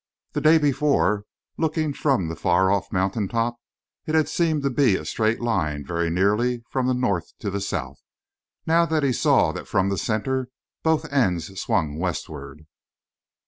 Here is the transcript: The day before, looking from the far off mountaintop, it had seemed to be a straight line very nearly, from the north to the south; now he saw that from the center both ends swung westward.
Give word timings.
The 0.31 0.41
day 0.41 0.57
before, 0.57 1.25
looking 1.59 1.93
from 1.93 2.27
the 2.27 2.35
far 2.35 2.71
off 2.71 2.91
mountaintop, 2.91 3.57
it 4.07 4.15
had 4.15 4.27
seemed 4.27 4.63
to 4.63 4.71
be 4.71 4.95
a 4.95 5.05
straight 5.05 5.39
line 5.39 5.85
very 5.85 6.09
nearly, 6.09 6.63
from 6.71 6.87
the 6.87 6.95
north 6.95 7.33
to 7.37 7.51
the 7.51 7.61
south; 7.61 8.01
now 8.65 8.87
he 8.87 9.13
saw 9.13 9.51
that 9.51 9.67
from 9.67 9.89
the 9.89 9.99
center 9.99 10.49
both 10.81 11.05
ends 11.13 11.59
swung 11.61 11.99
westward. 11.99 12.65